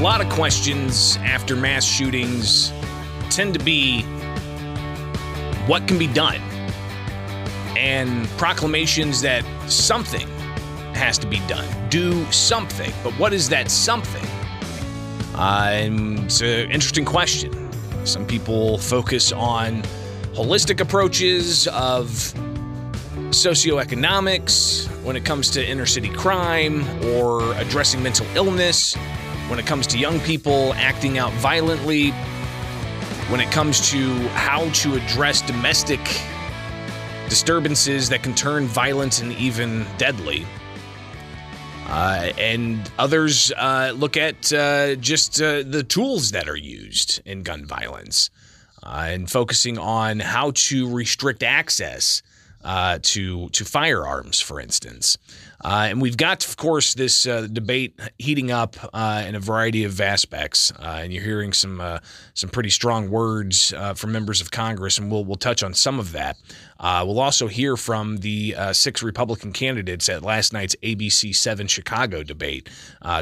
lot 0.00 0.22
of 0.22 0.30
questions 0.30 1.18
after 1.18 1.54
mass 1.54 1.84
shootings 1.84 2.72
tend 3.28 3.52
to 3.52 3.62
be 3.62 4.02
what 5.66 5.86
can 5.86 5.98
be 5.98 6.06
done 6.06 6.40
and 7.76 8.26
proclamations 8.30 9.20
that 9.20 9.44
something 9.70 10.26
has 10.94 11.18
to 11.18 11.26
be 11.26 11.38
done. 11.46 11.66
Do 11.90 12.24
something. 12.32 12.90
But 13.04 13.12
what 13.18 13.34
is 13.34 13.50
that 13.50 13.70
something? 13.70 14.24
Um, 15.34 16.16
it's 16.24 16.40
an 16.40 16.70
interesting 16.70 17.04
question. 17.04 17.52
Some 18.06 18.26
people 18.26 18.78
focus 18.78 19.32
on 19.32 19.82
holistic 20.32 20.80
approaches 20.80 21.68
of 21.68 22.08
socioeconomics 23.30 24.86
when 25.02 25.14
it 25.14 25.24
comes 25.26 25.50
to 25.50 25.66
inner 25.66 25.86
city 25.86 26.08
crime 26.08 26.84
or 27.04 27.54
addressing 27.56 28.02
mental 28.02 28.26
illness, 28.34 28.96
when 29.50 29.58
it 29.58 29.66
comes 29.66 29.84
to 29.88 29.98
young 29.98 30.20
people 30.20 30.72
acting 30.74 31.18
out 31.18 31.32
violently, 31.34 32.10
when 33.30 33.40
it 33.40 33.50
comes 33.50 33.90
to 33.90 34.14
how 34.28 34.70
to 34.70 34.94
address 34.94 35.42
domestic 35.42 36.00
disturbances 37.28 38.08
that 38.08 38.22
can 38.22 38.32
turn 38.34 38.66
violent 38.66 39.20
and 39.20 39.32
even 39.32 39.84
deadly. 39.98 40.46
Uh, 41.86 42.32
and 42.38 42.88
others 43.00 43.50
uh, 43.56 43.92
look 43.96 44.16
at 44.16 44.52
uh, 44.52 44.94
just 44.94 45.42
uh, 45.42 45.64
the 45.64 45.82
tools 45.82 46.30
that 46.30 46.48
are 46.48 46.56
used 46.56 47.20
in 47.24 47.42
gun 47.42 47.66
violence 47.66 48.30
uh, 48.84 49.06
and 49.08 49.28
focusing 49.28 49.76
on 49.78 50.20
how 50.20 50.52
to 50.54 50.88
restrict 50.88 51.42
access 51.42 52.22
uh, 52.62 52.98
to 53.02 53.48
to 53.50 53.64
firearms, 53.64 54.40
for 54.40 54.60
instance. 54.60 55.18
Uh, 55.62 55.88
and 55.90 56.00
we've 56.00 56.16
got, 56.16 56.46
of 56.46 56.56
course, 56.56 56.94
this 56.94 57.26
uh, 57.26 57.46
debate 57.52 57.98
heating 58.18 58.50
up 58.50 58.76
uh, 58.94 59.24
in 59.26 59.34
a 59.34 59.40
variety 59.40 59.84
of 59.84 60.00
aspects, 60.00 60.72
uh, 60.78 61.00
and 61.02 61.12
you're 61.12 61.22
hearing 61.22 61.52
some 61.52 61.80
uh, 61.80 61.98
some 62.34 62.48
pretty 62.48 62.70
strong 62.70 63.10
words 63.10 63.72
uh, 63.74 63.92
from 63.94 64.12
members 64.12 64.40
of 64.40 64.50
Congress, 64.50 64.98
and 64.98 65.10
we'll 65.10 65.24
we'll 65.24 65.36
touch 65.36 65.62
on 65.62 65.74
some 65.74 65.98
of 65.98 66.12
that. 66.12 66.36
we'll 66.80 67.20
also 67.20 67.46
hear 67.46 67.76
from 67.76 68.18
the 68.18 68.54
six 68.72 69.02
Republican 69.02 69.52
candidates 69.52 70.08
at 70.08 70.22
last 70.22 70.52
night's 70.52 70.76
ABC 70.82 71.34
Seven 71.34 71.66
Chicago 71.66 72.22
debate, 72.22 72.70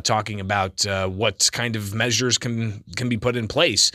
talking 0.04 0.40
about 0.40 0.84
what 1.08 1.50
kind 1.52 1.74
of 1.74 1.92
measures 1.94 2.38
can 2.38 2.84
can 2.96 3.08
be 3.08 3.16
put 3.16 3.36
in 3.36 3.48
place 3.48 3.90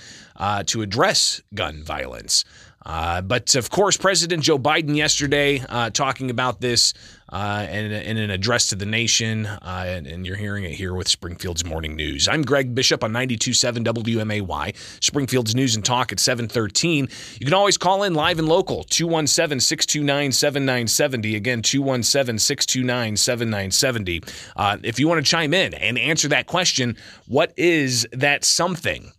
to 0.65 0.81
address 0.81 1.41
gun 1.53 1.81
violence. 1.83 2.43
Uh, 2.85 3.21
but 3.21 3.55
of 3.55 3.69
course, 3.69 3.95
President 3.97 4.43
Joe 4.43 4.59
Biden 4.59 4.95
yesterday 4.95 5.63
uh, 5.69 5.89
talking 5.89 6.29
about 6.29 6.59
this 6.59 6.93
uh, 7.29 7.65
in, 7.69 7.91
in, 7.91 8.17
an 8.17 8.29
address 8.29 8.67
to 8.69 8.75
the 8.75 8.85
nation, 8.85 9.47
uh, 9.47 9.85
and, 9.87 10.05
and, 10.05 10.27
you're 10.27 10.35
hearing 10.35 10.65
it 10.65 10.71
here 10.71 10.93
with 10.93 11.07
Springfield's 11.07 11.65
Morning 11.65 11.95
News. 11.95 12.27
I'm 12.27 12.43
Greg 12.43 12.75
Bishop 12.75 13.03
on 13.03 13.11
92.7 13.11 13.83
WMAY, 13.83 14.75
Springfield's 15.03 15.55
News 15.55 15.75
and 15.75 15.83
Talk 15.83 16.11
at 16.11 16.19
713. 16.19 17.07
You 17.39 17.45
can 17.45 17.55
always 17.55 17.75
call 17.77 18.03
in 18.03 18.13
live 18.13 18.37
and 18.37 18.47
local, 18.47 18.83
217-629-7970. 18.83 21.35
Again, 21.35 21.63
217-629-7970. 21.63 24.51
Uh, 24.55 24.77
if 24.83 24.99
you 24.99 25.07
want 25.07 25.25
to 25.25 25.29
chime 25.29 25.55
in 25.55 25.73
and 25.73 25.97
answer 25.97 26.27
that 26.27 26.45
question, 26.45 26.95
what 27.27 27.51
is 27.57 28.07
that 28.11 28.43
something 28.43 29.11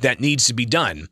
that 0.00 0.20
needs 0.20 0.46
to 0.46 0.54
be 0.54 0.64
done 0.64 1.08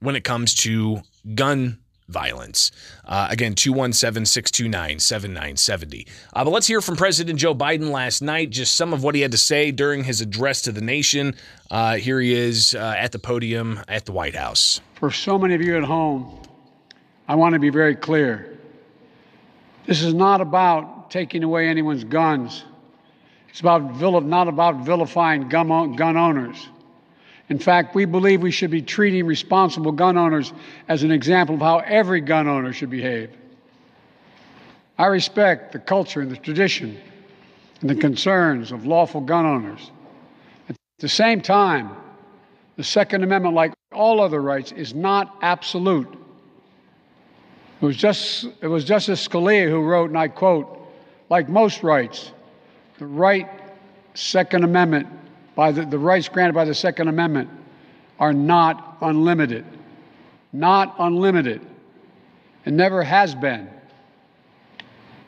when 0.00 0.16
it 0.16 0.24
comes 0.24 0.54
to 0.54 1.00
gun 1.34 1.78
violence. 2.08 2.70
Uh, 3.04 3.26
again, 3.30 3.54
217 3.54 4.26
629 4.26 4.98
7970. 4.98 6.06
Uh, 6.32 6.44
but 6.44 6.50
let's 6.50 6.66
hear 6.66 6.80
from 6.80 6.96
President 6.96 7.38
Joe 7.38 7.54
Biden 7.54 7.90
last 7.90 8.22
night, 8.22 8.50
just 8.50 8.76
some 8.76 8.92
of 8.92 9.02
what 9.02 9.14
he 9.14 9.22
had 9.22 9.32
to 9.32 9.38
say 9.38 9.70
during 9.70 10.04
his 10.04 10.20
address 10.20 10.62
to 10.62 10.72
the 10.72 10.80
nation. 10.80 11.34
Uh, 11.70 11.96
here 11.96 12.20
he 12.20 12.34
is 12.34 12.74
uh, 12.74 12.94
at 12.96 13.12
the 13.12 13.18
podium 13.18 13.80
at 13.88 14.04
the 14.04 14.12
White 14.12 14.36
House. 14.36 14.80
For 14.94 15.10
so 15.10 15.38
many 15.38 15.54
of 15.54 15.62
you 15.62 15.76
at 15.76 15.84
home, 15.84 16.40
I 17.26 17.34
want 17.34 17.54
to 17.54 17.58
be 17.58 17.70
very 17.70 17.96
clear. 17.96 18.58
This 19.86 20.02
is 20.02 20.14
not 20.14 20.40
about 20.40 21.10
taking 21.10 21.42
away 21.42 21.66
anyone's 21.68 22.04
guns. 22.04 22.64
It's 23.48 23.60
about 23.60 24.00
not 24.24 24.48
about 24.48 24.84
vilifying 24.84 25.48
gun, 25.48 25.96
gun 25.96 26.16
owners. 26.16 26.68
In 27.52 27.58
fact, 27.58 27.94
we 27.94 28.06
believe 28.06 28.40
we 28.40 28.50
should 28.50 28.70
be 28.70 28.80
treating 28.80 29.26
responsible 29.26 29.92
gun 29.92 30.16
owners 30.16 30.54
as 30.88 31.02
an 31.02 31.12
example 31.12 31.54
of 31.56 31.60
how 31.60 31.80
every 31.80 32.22
gun 32.22 32.48
owner 32.48 32.72
should 32.72 32.88
behave. 32.88 33.30
I 34.96 35.04
respect 35.08 35.70
the 35.72 35.78
culture 35.78 36.22
and 36.22 36.30
the 36.30 36.38
tradition 36.38 36.98
and 37.82 37.90
the 37.90 37.94
concerns 37.94 38.72
of 38.72 38.86
lawful 38.86 39.20
gun 39.20 39.44
owners. 39.44 39.90
At 40.70 40.76
the 40.98 41.10
same 41.10 41.42
time, 41.42 41.90
the 42.76 42.84
Second 42.84 43.22
Amendment, 43.22 43.54
like 43.54 43.74
all 43.92 44.22
other 44.22 44.40
rights, 44.40 44.72
is 44.72 44.94
not 44.94 45.36
absolute. 45.42 46.08
It 47.82 47.84
was, 47.84 47.98
just, 47.98 48.46
it 48.62 48.66
was 48.66 48.86
Justice 48.86 49.28
Scalia 49.28 49.68
who 49.68 49.82
wrote, 49.82 50.08
and 50.08 50.18
I 50.18 50.28
quote, 50.28 50.90
like 51.28 51.50
most 51.50 51.82
rights, 51.82 52.32
the 52.98 53.04
right 53.04 53.46
Second 54.14 54.64
Amendment 54.64 55.06
by 55.54 55.72
the, 55.72 55.84
the 55.84 55.98
rights 55.98 56.28
granted 56.28 56.54
by 56.54 56.64
the 56.64 56.74
Second 56.74 57.08
Amendment 57.08 57.50
are 58.18 58.32
not 58.32 58.98
unlimited. 59.00 59.64
Not 60.52 60.94
unlimited. 60.98 61.60
It 62.64 62.72
never 62.72 63.02
has 63.02 63.34
been. 63.34 63.68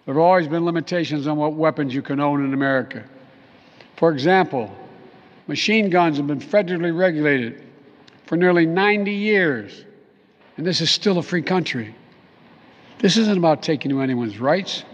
There 0.04 0.14
have 0.14 0.18
always 0.18 0.48
been 0.48 0.64
limitations 0.64 1.26
on 1.26 1.36
what 1.36 1.54
weapons 1.54 1.94
you 1.94 2.02
can 2.02 2.20
own 2.20 2.44
in 2.44 2.52
America. 2.52 3.04
For 3.96 4.12
example, 4.12 4.74
machine 5.46 5.88
guns 5.88 6.18
have 6.18 6.26
been 6.26 6.40
federally 6.40 6.96
regulated 6.96 7.62
for 8.26 8.36
nearly 8.36 8.66
90 8.66 9.10
years, 9.10 9.84
and 10.56 10.66
this 10.66 10.80
is 10.80 10.90
still 10.90 11.18
a 11.18 11.22
free 11.22 11.42
country. 11.42 11.94
This 12.98 13.16
isn't 13.16 13.38
about 13.38 13.62
taking 13.62 13.92
away 13.92 14.04
anyone's 14.04 14.38
rights, 14.38 14.84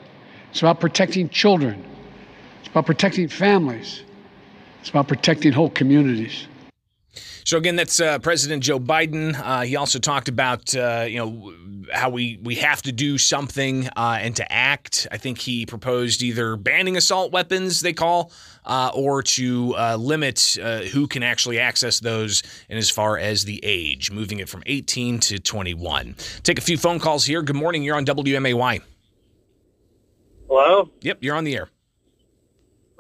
it's 0.51 0.61
about 0.61 0.81
protecting 0.81 1.29
children, 1.29 1.85
it's 2.61 2.69
about 2.69 2.87
protecting 2.87 3.29
families. 3.29 4.03
It's 4.81 4.91
about 4.91 5.09
protecting 5.09 5.53
whole 5.53 5.71
communities. 5.71 6.47
So 7.45 7.57
again, 7.57 7.77
that's 7.77 8.01
uh, 8.01 8.19
President 8.19 8.63
Joe 8.63 8.79
Biden. 8.79 9.35
Uh, 9.39 9.63
he 9.63 9.77
also 9.77 9.99
talked 9.99 10.29
about 10.29 10.75
uh, 10.75 11.07
you 11.09 11.19
know 11.19 11.53
how 11.93 12.11
we 12.11 12.39
we 12.43 12.55
have 12.57 12.83
to 12.83 12.93
do 12.93 13.19
something 13.19 13.89
uh, 13.97 14.19
and 14.21 14.37
to 14.37 14.53
act. 14.53 15.09
I 15.11 15.17
think 15.17 15.39
he 15.39 15.67
proposed 15.67 16.23
either 16.23 16.57
banning 16.57 16.97
assault 16.97 17.33
weapons, 17.33 17.81
they 17.81 17.93
call, 17.93 18.31
uh, 18.65 18.93
or 18.95 19.23
to 19.23 19.75
uh, 19.77 19.97
limit 19.97 20.57
who 20.93 21.07
can 21.07 21.23
actually 21.23 21.59
access 21.59 22.01
those, 22.01 22.43
and 22.69 22.79
as 22.79 22.91
far 22.91 23.19
as 23.19 23.45
the 23.45 23.61
age, 23.63 24.11
moving 24.11 24.39
it 24.39 24.49
from 24.49 24.63
18 24.67 25.19
to 25.21 25.39
21. 25.39 26.15
Take 26.43 26.59
a 26.59 26.63
few 26.63 26.77
phone 26.77 27.01
calls 27.01 27.25
here. 27.25 27.43
Good 27.43 27.57
morning. 27.57 27.83
You're 27.83 27.97
on 27.97 28.05
WMAY. 28.05 28.81
Hello. 30.49 30.91
Yep, 31.01 31.19
you're 31.21 31.37
on 31.37 31.45
the 31.45 31.57
air. 31.57 31.69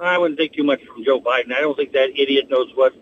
I 0.00 0.18
wouldn't 0.18 0.38
take 0.38 0.52
too 0.52 0.64
much 0.64 0.80
from 0.84 1.04
Joe 1.04 1.20
Biden. 1.20 1.52
I 1.52 1.60
don't 1.60 1.76
think 1.76 1.92
that 1.92 2.10
idiot 2.10 2.48
knows 2.48 2.70
what 2.74 2.94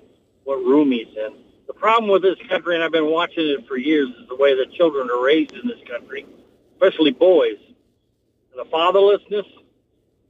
what 0.44 0.56
room 0.56 0.91
he's 0.91 1.09
in. 1.09 1.34
The 1.66 1.75
problem 1.75 2.10
with 2.10 2.22
this 2.22 2.38
country, 2.48 2.75
and 2.75 2.82
I've 2.82 2.92
been 2.92 3.10
watching 3.10 3.47
it 3.47 3.69
for 3.69 3.76
years, 3.76 4.09
is 4.09 4.28
the 4.28 4.36
way 4.36 4.56
that 4.56 4.72
children 4.72 5.10
are 5.10 5.22
raised 5.22 5.53
in 5.53 5.69
this 5.69 5.78
country, 5.88 6.26
especially 6.72 7.10
boys. 7.10 7.58
The 8.56 8.64
fatherlessness, 8.64 9.44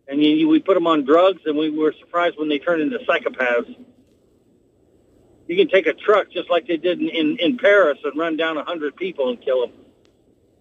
and 0.09 0.23
you, 0.23 0.49
we 0.49 0.59
put 0.59 0.75
them 0.75 0.87
on 0.87 1.05
drugs, 1.05 1.41
and 1.47 1.57
we 1.57 1.71
were 1.71 1.95
surprised 1.99 2.37
when 2.39 2.49
they 2.49 2.59
turned 2.59 2.83
into 2.83 2.99
psychopaths. 3.07 3.75
You 5.47 5.57
can 5.57 5.69
take 5.69 5.87
a 5.87 5.95
truck 5.95 6.31
just 6.31 6.51
like 6.51 6.67
they 6.67 6.77
did 6.77 7.01
in, 7.01 7.09
in, 7.09 7.37
in 7.39 7.57
Paris 7.57 7.99
and 8.05 8.19
run 8.19 8.37
down 8.37 8.59
a 8.59 8.65
hundred 8.65 8.97
people 8.97 9.31
and 9.31 9.41
kill 9.41 9.63
them. 9.67 9.77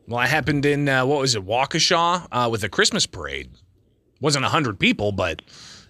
Well, 0.07 0.21
it 0.21 0.29
happened 0.29 0.65
in 0.65 0.87
uh, 0.87 1.05
what 1.05 1.19
was 1.19 1.35
it, 1.35 1.45
Waukesha, 1.45 2.27
uh, 2.31 2.47
with 2.49 2.63
a 2.63 2.69
Christmas 2.69 3.05
parade. 3.05 3.49
Wasn't 4.21 4.45
a 4.45 4.49
hundred 4.49 4.79
people, 4.79 5.11
but 5.11 5.41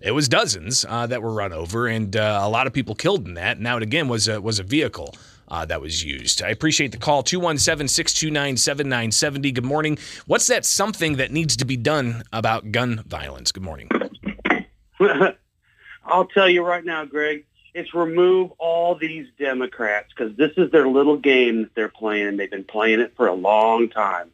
it 0.02 0.12
was 0.12 0.28
dozens 0.28 0.86
uh, 0.88 1.08
that 1.08 1.22
were 1.22 1.32
run 1.32 1.54
over, 1.54 1.88
and 1.88 2.16
uh, 2.16 2.40
a 2.44 2.50
lot 2.50 2.68
of 2.68 2.74
people 2.74 2.96
killed 2.96 3.28
in 3.28 3.34
that. 3.36 3.60
Now, 3.60 3.78
it 3.78 3.84
again 3.84 4.08
was 4.08 4.28
a, 4.28 4.42
was 4.42 4.60
a 4.60 4.64
vehicle. 4.64 5.16
Uh, 5.50 5.64
that 5.64 5.80
was 5.80 6.04
used. 6.04 6.44
I 6.44 6.50
appreciate 6.50 6.92
the 6.92 6.98
call 6.98 7.24
217 7.24 7.88
629 7.88 8.58
7970. 8.58 9.52
Good 9.54 9.64
morning. 9.64 9.98
What's 10.26 10.48
that 10.48 10.66
something 10.66 11.16
that 11.16 11.32
needs 11.32 11.56
to 11.56 11.64
be 11.64 11.78
done 11.78 12.24
about 12.34 12.74
gun 12.74 13.02
violence? 13.08 13.54
Good 13.54 13.64
morning. 13.64 13.90
I'll 16.06 16.26
tell 16.26 16.50
you 16.50 16.64
right 16.64 16.84
now, 16.84 17.06
Greg, 17.06 17.46
it's 17.74 17.94
remove 17.94 18.52
all 18.58 18.96
these 18.96 19.28
Democrats 19.40 20.10
because 20.10 20.36
this 20.36 20.52
is 20.58 20.70
their 20.72 20.88
little 20.88 21.16
game 21.16 21.62
that 21.62 21.76
they're 21.76 21.88
playing. 21.88 22.28
And 22.28 22.40
they've 22.40 22.52
been 22.52 22.66
playing 22.66 23.00
it 23.00 23.14
for 23.16 23.28
a 23.28 23.34
long 23.34 23.88
time. 23.88 24.32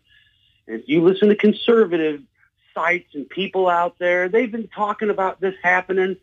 And 0.67 0.79
if 0.79 0.87
you 0.87 1.03
listen 1.03 1.29
to 1.29 1.35
conservative 1.35 2.21
sites 2.73 3.13
and 3.13 3.29
people 3.29 3.67
out 3.69 3.97
there. 3.99 4.29
They've 4.29 4.51
been 4.51 4.67
talking 4.67 5.09
about 5.09 5.39
this 5.39 5.55
happening 5.63 6.17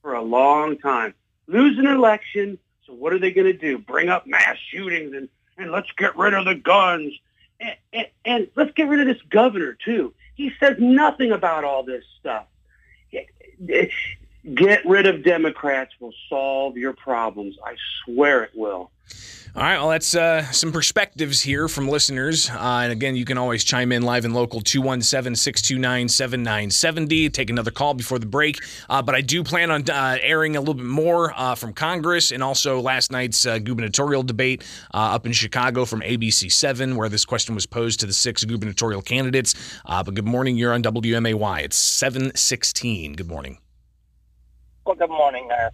for 0.00 0.14
a 0.14 0.22
long 0.22 0.78
time. 0.78 1.14
Lose 1.46 1.78
an 1.78 1.86
election, 1.86 2.58
so 2.86 2.92
what 2.92 3.12
are 3.12 3.18
they 3.18 3.32
going 3.32 3.46
to 3.46 3.52
do? 3.52 3.78
Bring 3.78 4.08
up 4.08 4.26
mass 4.26 4.56
shootings 4.70 5.14
and, 5.14 5.28
and 5.58 5.70
let's 5.70 5.90
get 5.96 6.16
rid 6.16 6.34
of 6.34 6.44
the 6.44 6.54
guns. 6.54 7.12
And, 7.60 7.76
and, 7.92 8.06
and 8.24 8.48
let's 8.56 8.72
get 8.72 8.88
rid 8.88 9.00
of 9.00 9.06
this 9.06 9.22
governor, 9.30 9.76
too. 9.84 10.14
He 10.34 10.52
says 10.58 10.76
nothing 10.78 11.32
about 11.32 11.64
all 11.64 11.82
this 11.82 12.04
stuff. 12.20 12.46
Get 14.54 14.84
rid 14.84 15.06
of 15.06 15.22
Democrats 15.22 15.92
will 16.00 16.14
solve 16.28 16.76
your 16.76 16.92
problems. 16.94 17.56
I 17.64 17.76
swear 18.04 18.42
it 18.42 18.50
will. 18.54 18.90
All 19.54 19.62
right, 19.62 19.76
well, 19.76 19.90
that's 19.90 20.14
uh, 20.14 20.50
some 20.50 20.72
perspectives 20.72 21.42
here 21.42 21.68
from 21.68 21.86
listeners. 21.86 22.48
Uh, 22.48 22.80
and 22.82 22.90
again, 22.90 23.14
you 23.14 23.26
can 23.26 23.36
always 23.36 23.62
chime 23.62 23.92
in 23.92 24.00
live 24.02 24.24
and 24.24 24.32
local 24.32 24.62
217 24.62 25.36
629 25.36 26.08
7970. 26.08 27.28
Take 27.28 27.50
another 27.50 27.70
call 27.70 27.92
before 27.92 28.18
the 28.18 28.24
break. 28.26 28.58
Uh, 28.88 29.02
but 29.02 29.14
I 29.14 29.20
do 29.20 29.44
plan 29.44 29.70
on 29.70 29.88
uh, 29.90 30.16
airing 30.22 30.56
a 30.56 30.60
little 30.60 30.74
bit 30.74 30.86
more 30.86 31.34
uh, 31.36 31.54
from 31.54 31.74
Congress 31.74 32.32
and 32.32 32.42
also 32.42 32.80
last 32.80 33.12
night's 33.12 33.44
uh, 33.44 33.58
gubernatorial 33.58 34.22
debate 34.22 34.64
up 34.92 35.26
in 35.26 35.32
Chicago 35.32 35.84
from 35.84 36.00
ABC 36.00 36.50
7, 36.50 36.96
where 36.96 37.10
this 37.10 37.26
question 37.26 37.54
was 37.54 37.66
posed 37.66 38.00
to 38.00 38.06
the 38.06 38.14
six 38.14 38.42
gubernatorial 38.44 39.02
candidates. 39.02 39.54
but 39.84 40.14
good 40.14 40.26
morning. 40.26 40.56
You're 40.56 40.72
on 40.72 40.82
WMAY. 40.82 41.62
It's 41.62 41.76
716. 41.76 43.12
Good 43.12 43.28
morning. 43.28 43.58
Well, 44.84 44.96
good 44.96 45.10
morning 45.10 45.46
there. 45.46 45.70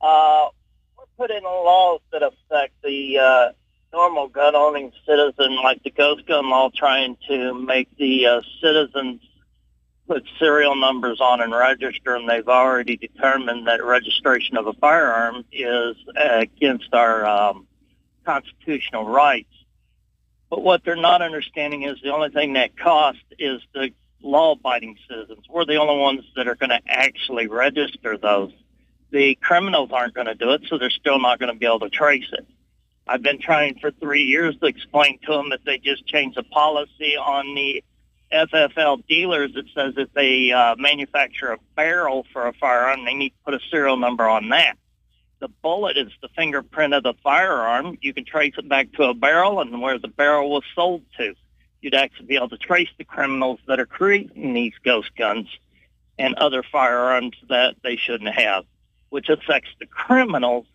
Uh, 0.00 0.48
we're 0.96 1.04
putting 1.16 1.44
laws 1.44 2.00
that 2.10 2.24
affect 2.24 2.72
the 2.82 3.16
uh, 3.16 3.52
normal 3.92 4.26
gun-owning 4.26 4.90
citizen, 5.06 5.54
like 5.62 5.84
the 5.84 5.90
ghost 5.90 6.26
gun 6.26 6.50
law, 6.50 6.68
trying 6.74 7.16
to 7.28 7.54
make 7.54 7.88
the 7.98 8.26
uh, 8.26 8.40
citizens 8.60 9.20
put 10.08 10.24
serial 10.40 10.74
numbers 10.74 11.20
on 11.20 11.40
and 11.40 11.52
register, 11.52 12.16
and 12.16 12.28
they've 12.28 12.48
already 12.48 12.96
determined 12.96 13.68
that 13.68 13.84
registration 13.84 14.56
of 14.56 14.66
a 14.66 14.72
firearm 14.72 15.44
is 15.52 15.94
against 16.16 16.92
our 16.92 17.24
um, 17.24 17.64
constitutional 18.24 19.04
rights. 19.04 19.54
But 20.50 20.64
what 20.64 20.82
they're 20.84 20.96
not 20.96 21.22
understanding 21.22 21.84
is 21.84 22.00
the 22.02 22.12
only 22.12 22.30
thing 22.30 22.54
that 22.54 22.76
costs 22.76 23.22
is 23.38 23.60
the 23.72 23.92
law-abiding 24.22 24.96
citizens. 25.08 25.44
We're 25.48 25.64
the 25.64 25.76
only 25.76 26.00
ones 26.00 26.24
that 26.36 26.48
are 26.48 26.54
going 26.54 26.70
to 26.70 26.80
actually 26.86 27.46
register 27.46 28.16
those. 28.16 28.52
The 29.10 29.36
criminals 29.36 29.90
aren't 29.92 30.14
going 30.14 30.26
to 30.26 30.34
do 30.34 30.50
it, 30.52 30.62
so 30.68 30.78
they're 30.78 30.90
still 30.90 31.18
not 31.18 31.38
going 31.38 31.52
to 31.52 31.58
be 31.58 31.66
able 31.66 31.80
to 31.80 31.90
trace 31.90 32.28
it. 32.32 32.46
I've 33.06 33.22
been 33.22 33.40
trying 33.40 33.78
for 33.78 33.90
three 33.90 34.24
years 34.24 34.56
to 34.58 34.66
explain 34.66 35.18
to 35.24 35.32
them 35.32 35.50
that 35.50 35.64
they 35.64 35.78
just 35.78 36.06
changed 36.06 36.36
the 36.36 36.42
policy 36.42 37.16
on 37.16 37.54
the 37.54 37.82
FFL 38.30 39.06
dealers 39.06 39.54
that 39.54 39.64
says 39.74 39.94
if 39.96 40.12
they 40.12 40.52
uh, 40.52 40.76
manufacture 40.76 41.52
a 41.52 41.58
barrel 41.74 42.26
for 42.32 42.46
a 42.46 42.52
firearm, 42.52 43.06
they 43.06 43.14
need 43.14 43.30
to 43.30 43.36
put 43.46 43.54
a 43.54 43.60
serial 43.70 43.96
number 43.96 44.28
on 44.28 44.50
that. 44.50 44.74
The 45.40 45.48
bullet 45.62 45.96
is 45.96 46.12
the 46.20 46.28
fingerprint 46.36 46.92
of 46.92 47.04
the 47.04 47.14
firearm. 47.22 47.96
You 48.02 48.12
can 48.12 48.24
trace 48.24 48.54
it 48.58 48.68
back 48.68 48.92
to 48.94 49.04
a 49.04 49.14
barrel 49.14 49.60
and 49.60 49.80
where 49.80 49.98
the 49.98 50.08
barrel 50.08 50.50
was 50.50 50.64
sold 50.74 51.02
to 51.16 51.34
you'd 51.80 51.94
actually 51.94 52.26
be 52.26 52.36
able 52.36 52.48
to 52.48 52.58
trace 52.58 52.88
the 52.98 53.04
criminals 53.04 53.60
that 53.66 53.78
are 53.78 53.86
creating 53.86 54.52
these 54.54 54.74
ghost 54.84 55.10
guns 55.16 55.46
and 56.18 56.34
other 56.36 56.62
firearms 56.62 57.36
that 57.48 57.76
they 57.82 57.96
shouldn't 57.96 58.34
have, 58.34 58.64
which 59.10 59.28
affects 59.28 59.70
the 59.78 59.86
criminals, 59.86 60.66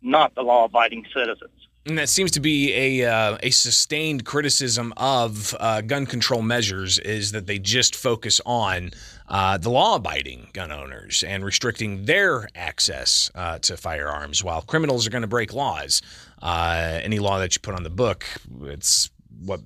not 0.00 0.34
the 0.34 0.42
law-abiding 0.42 1.04
citizens. 1.12 1.50
And 1.86 1.96
that 1.96 2.08
seems 2.10 2.30
to 2.32 2.40
be 2.40 2.74
a 2.74 3.10
uh, 3.10 3.38
a 3.42 3.50
sustained 3.50 4.26
criticism 4.26 4.92
of 4.98 5.54
uh, 5.58 5.80
gun 5.80 6.04
control 6.04 6.42
measures 6.42 6.98
is 6.98 7.32
that 7.32 7.46
they 7.46 7.58
just 7.58 7.96
focus 7.96 8.42
on 8.44 8.90
uh, 9.26 9.56
the 9.56 9.70
law-abiding 9.70 10.50
gun 10.52 10.70
owners 10.70 11.22
and 11.22 11.42
restricting 11.42 12.04
their 12.04 12.48
access 12.54 13.30
uh, 13.34 13.58
to 13.60 13.76
firearms, 13.76 14.44
while 14.44 14.60
criminals 14.60 15.06
are 15.06 15.10
going 15.10 15.22
to 15.22 15.28
break 15.28 15.54
laws. 15.54 16.02
Uh, 16.42 17.00
any 17.02 17.18
law 17.18 17.38
that 17.38 17.54
you 17.54 17.60
put 17.60 17.74
on 17.74 17.84
the 17.84 17.90
book, 17.90 18.26
it's 18.64 19.10
what 19.40 19.60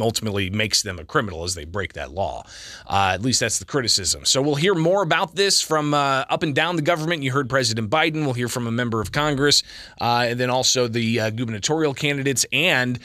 ultimately 0.00 0.50
makes 0.50 0.82
them 0.82 0.98
a 0.98 1.04
criminal 1.04 1.44
as 1.44 1.54
they 1.54 1.64
break 1.64 1.94
that 1.94 2.10
law. 2.10 2.44
Uh, 2.86 3.12
at 3.14 3.22
least 3.22 3.40
that's 3.40 3.58
the 3.58 3.64
criticism. 3.64 4.24
So 4.24 4.42
we'll 4.42 4.54
hear 4.54 4.74
more 4.74 5.02
about 5.02 5.34
this 5.34 5.60
from 5.60 5.94
uh, 5.94 6.24
up 6.28 6.42
and 6.42 6.54
down 6.54 6.76
the 6.76 6.82
government. 6.82 7.22
You 7.22 7.32
heard 7.32 7.48
President 7.48 7.90
Biden. 7.90 8.24
We'll 8.24 8.34
hear 8.34 8.48
from 8.48 8.66
a 8.66 8.72
member 8.72 9.00
of 9.00 9.12
Congress, 9.12 9.62
uh, 10.00 10.26
and 10.28 10.40
then 10.40 10.50
also 10.50 10.88
the 10.88 11.20
uh, 11.20 11.30
gubernatorial 11.30 11.94
candidates 11.94 12.44
and. 12.52 12.98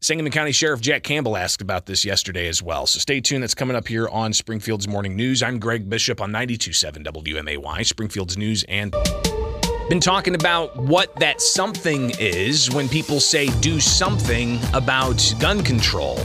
Sangamon 0.00 0.32
County 0.32 0.52
Sheriff 0.52 0.82
Jack 0.82 1.02
Campbell 1.02 1.34
asked 1.34 1.62
about 1.62 1.86
this 1.86 2.04
yesterday 2.04 2.46
as 2.46 2.62
well. 2.62 2.86
So 2.86 2.98
stay 2.98 3.22
tuned. 3.22 3.42
That's 3.42 3.54
coming 3.54 3.74
up 3.74 3.88
here 3.88 4.06
on 4.08 4.34
Springfield's 4.34 4.86
Morning 4.86 5.16
News. 5.16 5.42
I'm 5.42 5.58
Greg 5.58 5.88
Bishop 5.88 6.20
on 6.20 6.30
92.7 6.30 7.06
WMAY, 7.06 7.86
Springfield's 7.86 8.36
News 8.36 8.64
and 8.64 8.94
been 9.88 10.00
talking 10.00 10.34
about 10.34 10.74
what 10.76 11.14
that 11.16 11.42
something 11.42 12.10
is 12.18 12.70
when 12.70 12.88
people 12.88 13.20
say 13.20 13.48
do 13.60 13.78
something 13.80 14.58
about 14.72 15.34
gun 15.38 15.62
control. 15.62 16.18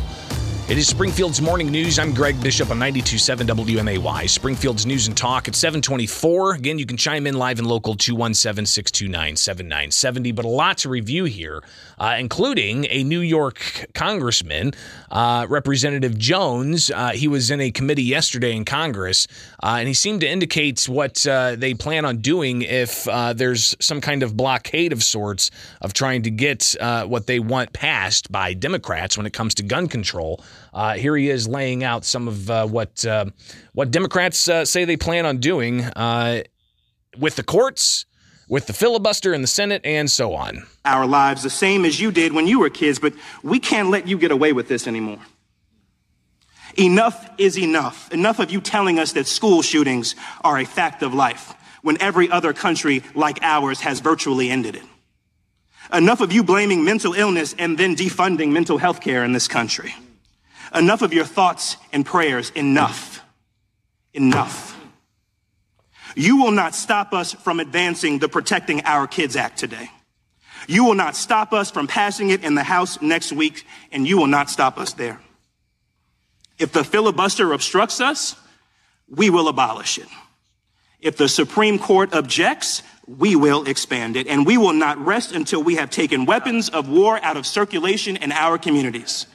It 0.69 0.77
is 0.77 0.87
Springfield's 0.87 1.41
Morning 1.41 1.71
News. 1.71 1.97
I'm 1.97 2.13
Greg 2.13 2.39
Bishop 2.43 2.69
on 2.69 2.77
92.7 2.77 3.47
WMAY. 3.47 4.29
Springfield's 4.29 4.85
News 4.85 5.07
and 5.07 5.17
Talk 5.17 5.47
at 5.47 5.55
724. 5.55 6.53
Again, 6.53 6.77
you 6.77 6.85
can 6.85 6.95
chime 6.95 7.25
in 7.25 7.33
live 7.33 7.57
and 7.57 7.67
local 7.67 7.95
217-629-7970. 7.95 10.35
But 10.35 10.45
a 10.45 10.47
lot 10.47 10.77
to 10.77 10.89
review 10.89 11.23
here, 11.23 11.63
uh, 11.97 12.17
including 12.19 12.85
a 12.91 13.03
New 13.03 13.21
York 13.21 13.87
congressman, 13.95 14.73
uh, 15.09 15.47
Representative 15.49 16.15
Jones. 16.19 16.91
Uh, 16.91 17.13
he 17.13 17.27
was 17.27 17.49
in 17.49 17.61
a 17.61 17.71
committee 17.71 18.03
yesterday 18.03 18.55
in 18.55 18.63
Congress, 18.63 19.25
uh, 19.63 19.77
and 19.79 19.87
he 19.87 19.95
seemed 19.95 20.21
to 20.21 20.29
indicate 20.29 20.87
what 20.87 21.25
uh, 21.25 21.55
they 21.55 21.73
plan 21.73 22.05
on 22.05 22.17
doing 22.17 22.61
if 22.61 23.07
uh, 23.07 23.33
there's 23.33 23.75
some 23.79 24.01
kind 24.01 24.21
of 24.21 24.37
blockade 24.37 24.93
of 24.93 25.03
sorts 25.03 25.49
of 25.81 25.93
trying 25.93 26.21
to 26.21 26.29
get 26.29 26.75
what 27.07 27.25
they 27.25 27.39
want 27.39 27.73
passed 27.73 28.31
by 28.31 28.53
Democrats 28.53 29.17
when 29.17 29.25
it 29.25 29.33
comes 29.33 29.55
to 29.55 29.63
gun 29.63 29.87
control. 29.87 30.43
Uh, 30.73 30.93
here 30.93 31.15
he 31.15 31.29
is 31.29 31.47
laying 31.47 31.83
out 31.83 32.05
some 32.05 32.27
of 32.27 32.49
uh, 32.49 32.67
what 32.67 33.05
uh, 33.05 33.25
what 33.73 33.91
Democrats 33.91 34.47
uh, 34.47 34.65
say 34.65 34.85
they 34.85 34.97
plan 34.97 35.25
on 35.25 35.37
doing 35.37 35.83
uh, 35.83 36.43
with 37.17 37.35
the 37.35 37.43
courts, 37.43 38.05
with 38.47 38.67
the 38.67 38.73
filibuster 38.73 39.33
in 39.33 39.41
the 39.41 39.47
Senate, 39.47 39.81
and 39.83 40.09
so 40.09 40.33
on. 40.33 40.65
Our 40.85 41.05
lives 41.05 41.43
the 41.43 41.49
same 41.49 41.85
as 41.85 41.99
you 41.99 42.11
did 42.11 42.33
when 42.33 42.47
you 42.47 42.59
were 42.59 42.69
kids, 42.69 42.99
but 42.99 43.13
we 43.43 43.59
can't 43.59 43.89
let 43.89 44.07
you 44.07 44.17
get 44.17 44.31
away 44.31 44.53
with 44.53 44.67
this 44.67 44.87
anymore. 44.87 45.19
Enough 46.77 47.29
is 47.37 47.57
enough. 47.57 48.11
Enough 48.13 48.39
of 48.39 48.51
you 48.51 48.61
telling 48.61 48.99
us 48.99 49.13
that 49.13 49.27
school 49.27 49.61
shootings 49.61 50.15
are 50.43 50.59
a 50.59 50.65
fact 50.65 51.01
of 51.01 51.13
life 51.13 51.53
when 51.81 52.01
every 52.01 52.29
other 52.29 52.53
country 52.53 53.03
like 53.15 53.39
ours 53.41 53.81
has 53.81 53.99
virtually 53.99 54.49
ended 54.49 54.75
it. 54.75 54.83
Enough 55.91 56.21
of 56.21 56.31
you 56.31 56.43
blaming 56.43 56.83
mental 56.83 57.13
illness 57.13 57.55
and 57.57 57.77
then 57.77 57.95
defunding 57.95 58.51
mental 58.51 58.77
health 58.77 59.01
care 59.01 59.23
in 59.23 59.33
this 59.33 59.47
country. 59.47 59.95
Enough 60.73 61.01
of 61.01 61.13
your 61.13 61.25
thoughts 61.25 61.77
and 61.91 62.05
prayers. 62.05 62.51
Enough. 62.51 63.21
Enough. 64.13 64.77
You 66.15 66.37
will 66.37 66.51
not 66.51 66.75
stop 66.75 67.13
us 67.13 67.33
from 67.33 67.59
advancing 67.59 68.19
the 68.19 68.29
Protecting 68.29 68.81
Our 68.85 69.07
Kids 69.07 69.35
Act 69.35 69.57
today. 69.57 69.89
You 70.67 70.83
will 70.83 70.95
not 70.95 71.15
stop 71.15 71.53
us 71.53 71.71
from 71.71 71.87
passing 71.87 72.29
it 72.29 72.43
in 72.43 72.55
the 72.55 72.63
House 72.63 73.01
next 73.01 73.31
week, 73.31 73.65
and 73.91 74.07
you 74.07 74.17
will 74.17 74.27
not 74.27 74.49
stop 74.49 74.77
us 74.77 74.93
there. 74.93 75.19
If 76.57 76.73
the 76.73 76.83
filibuster 76.83 77.53
obstructs 77.53 78.01
us, 78.01 78.35
we 79.07 79.29
will 79.29 79.47
abolish 79.47 79.97
it. 79.97 80.07
If 80.99 81.15
the 81.15 81.29
Supreme 81.29 81.79
Court 81.79 82.13
objects, 82.13 82.83
we 83.07 83.35
will 83.35 83.63
expand 83.65 84.17
it, 84.17 84.27
and 84.27 84.45
we 84.45 84.57
will 84.57 84.73
not 84.73 85.03
rest 85.03 85.31
until 85.31 85.63
we 85.63 85.75
have 85.75 85.89
taken 85.89 86.25
weapons 86.25 86.69
of 86.69 86.89
war 86.89 87.19
out 87.23 87.37
of 87.37 87.45
circulation 87.45 88.17
in 88.17 88.31
our 88.31 88.57
communities. 88.57 89.25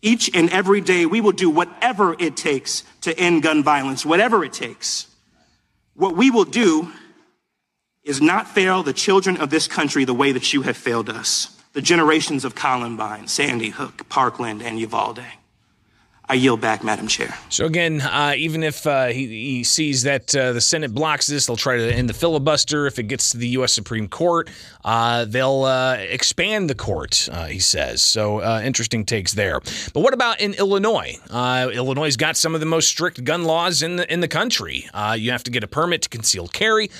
Each 0.00 0.30
and 0.34 0.48
every 0.50 0.80
day, 0.80 1.06
we 1.06 1.20
will 1.20 1.32
do 1.32 1.50
whatever 1.50 2.14
it 2.18 2.36
takes 2.36 2.84
to 3.00 3.18
end 3.18 3.42
gun 3.42 3.64
violence, 3.64 4.06
whatever 4.06 4.44
it 4.44 4.52
takes. 4.52 5.08
What 5.94 6.16
we 6.16 6.30
will 6.30 6.44
do 6.44 6.92
is 8.04 8.20
not 8.20 8.48
fail 8.48 8.82
the 8.82 8.92
children 8.92 9.36
of 9.36 9.50
this 9.50 9.66
country 9.66 10.04
the 10.04 10.14
way 10.14 10.32
that 10.32 10.52
you 10.52 10.62
have 10.62 10.76
failed 10.76 11.10
us, 11.10 11.60
the 11.72 11.82
generations 11.82 12.44
of 12.44 12.54
Columbine, 12.54 13.26
Sandy 13.26 13.70
Hook, 13.70 14.08
Parkland, 14.08 14.62
and 14.62 14.78
Uvalde. 14.78 15.24
I 16.30 16.34
yield 16.34 16.60
back, 16.60 16.84
Madam 16.84 17.06
Chair. 17.06 17.34
So 17.48 17.64
again, 17.64 18.02
uh, 18.02 18.34
even 18.36 18.62
if 18.62 18.86
uh, 18.86 19.06
he, 19.06 19.26
he, 19.26 19.64
sees 19.64 20.02
that 20.02 20.36
uh, 20.36 20.52
the 20.52 20.60
Senate 20.60 20.92
blocks 20.92 21.26
this, 21.26 21.46
they'll 21.46 21.56
try 21.56 21.78
to 21.78 21.90
end 21.90 22.06
the 22.06 22.14
filibuster. 22.14 22.86
If 22.86 22.98
it 22.98 23.04
gets 23.04 23.30
to 23.30 23.38
the 23.38 23.48
U.S. 23.48 23.72
Supreme 23.72 24.08
Court, 24.08 24.50
uh, 24.84 25.24
they'll 25.24 25.62
uh, 25.62 25.94
expand 25.94 26.68
the 26.68 26.74
court. 26.74 27.30
Uh, 27.32 27.46
he 27.46 27.58
says. 27.58 28.02
So 28.02 28.42
interesting 28.60 29.06
takes 29.06 29.32
there. 29.32 29.60
But 29.94 30.00
what 30.00 30.12
about 30.12 30.40
in 30.40 30.52
Illinois? 30.54 31.16
Illinois 31.32 32.04
has 32.04 32.18
got 32.18 32.36
some 32.36 32.54
of 32.54 32.60
the 32.60 32.66
most 32.66 32.88
strict 32.88 33.24
gun 33.24 33.44
laws 33.44 33.82
in 33.82 33.96
the 33.96 34.12
in 34.12 34.20
the 34.20 34.28
country. 34.28 34.86
you 35.16 35.30
have 35.30 35.44
to 35.44 35.50
get 35.50 35.64
a 35.64 35.68
permit 35.68 36.02
to 36.02 36.08
conceal 36.10 36.46
carry. 36.46 36.90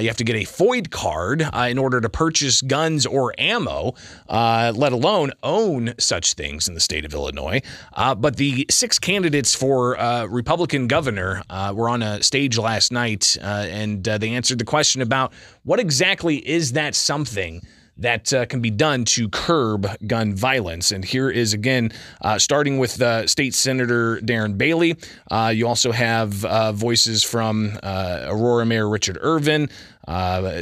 you 0.00 0.06
have 0.08 0.16
to 0.16 0.24
get 0.24 0.36
a 0.36 0.46
FOID 0.46 0.90
card 0.90 1.42
in 1.42 1.76
order 1.76 2.00
to 2.00 2.08
purchase 2.08 2.62
guns 2.62 3.04
or 3.04 3.34
ammo, 3.36 3.94
let 4.30 4.92
alone 4.92 5.32
own 5.42 5.92
such 5.98 6.32
things 6.34 6.68
in 6.68 6.74
the 6.74 6.80
state 6.80 7.04
of 7.04 7.12
Illinois. 7.12 7.60
but 7.94 8.36
the 8.36 8.64
six 8.78 8.98
candidates 8.98 9.54
for 9.54 9.98
uh, 9.98 10.24
Republican 10.26 10.86
governor 10.86 11.42
uh, 11.50 11.72
were 11.74 11.88
on 11.88 12.00
a 12.00 12.22
stage 12.22 12.56
last 12.56 12.92
night, 12.92 13.36
uh, 13.42 13.66
and 13.68 14.08
uh, 14.08 14.18
they 14.18 14.30
answered 14.30 14.58
the 14.58 14.64
question 14.64 15.02
about 15.02 15.32
what 15.64 15.80
exactly 15.80 16.36
is 16.48 16.72
that 16.72 16.94
something 16.94 17.60
that 17.98 18.32
uh, 18.32 18.46
can 18.46 18.60
be 18.60 18.70
done 18.70 19.04
to 19.04 19.28
curb 19.28 19.88
gun 20.06 20.34
violence. 20.34 20.92
And 20.92 21.04
here 21.04 21.30
is 21.30 21.52
again, 21.52 21.92
uh, 22.22 22.38
starting 22.38 22.78
with 22.78 23.00
uh, 23.02 23.26
State 23.26 23.54
Senator 23.54 24.18
Darren 24.18 24.56
Bailey. 24.56 24.96
Uh, 25.30 25.52
you 25.54 25.66
also 25.66 25.92
have 25.92 26.44
uh, 26.44 26.72
voices 26.72 27.22
from 27.24 27.78
uh, 27.82 28.26
Aurora 28.28 28.64
Mayor 28.66 28.88
Richard 28.88 29.18
Irvin. 29.20 29.68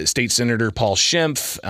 State 0.06 0.32
Senator 0.32 0.72
Paul 0.72 0.96
Schimpf, 0.96 1.60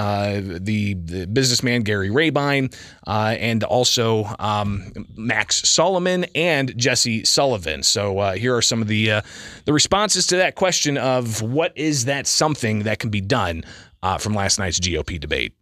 the, 0.65 0.95
the, 0.95 1.27
businessman 1.27 1.83
Gary 1.83 2.09
Rabine, 2.09 2.75
and 3.07 3.63
also 3.65 4.25
um, 4.39 4.91
Max 5.15 5.69
Solomon 5.69 6.25
and 6.35 6.75
Jesse 6.79 7.23
Sullivan. 7.27 7.83
So 7.83 8.31
here 8.31 8.57
are 8.57 8.63
some 8.63 8.81
of 8.81 8.89
the 8.89 9.21
the 9.67 9.75
responses 9.75 10.27
to 10.29 10.37
that 10.37 10.55
question 10.55 10.97
of 10.97 11.43
what 11.43 11.77
is 11.77 12.07
that 12.07 12.27
something 12.27 12.85
that 12.85 12.99
can 12.99 13.11
be 13.11 13.21
done 13.21 13.63
uh, 14.03 14.19
from 14.19 14.35
last 14.35 14.59
night's 14.59 14.81
GOP 14.81 15.19
debate. 15.19 15.53